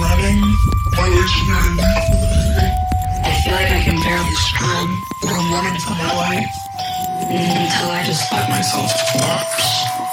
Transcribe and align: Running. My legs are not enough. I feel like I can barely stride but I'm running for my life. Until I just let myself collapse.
Running. 0.00 0.40
My 0.96 1.08
legs 1.08 1.34
are 1.34 1.48
not 1.48 1.66
enough. 1.72 2.06
I 3.24 3.40
feel 3.42 3.52
like 3.52 3.70
I 3.70 3.82
can 3.82 4.00
barely 4.00 4.34
stride 4.34 5.08
but 5.20 5.32
I'm 5.32 5.52
running 5.52 5.80
for 5.80 5.90
my 5.90 6.14
life. 6.14 6.54
Until 7.28 7.90
I 7.90 8.04
just 8.06 8.30
let 8.32 8.48
myself 8.48 8.92
collapse. 9.12 10.07